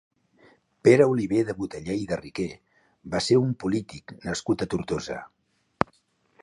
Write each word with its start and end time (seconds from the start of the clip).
Pere 0.87 1.05
Oliver 1.15 1.41
de 1.49 1.55
Boteller 1.59 1.97
i 2.05 2.07
de 2.13 2.19
Riquer 2.21 2.47
va 3.15 3.23
ser 3.27 3.39
un 3.43 3.53
polític 3.65 4.17
nascut 4.31 4.65
a 4.65 4.69
Tortosa. 4.75 5.21